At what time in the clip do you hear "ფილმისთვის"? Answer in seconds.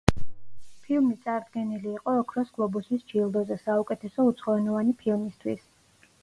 5.05-5.63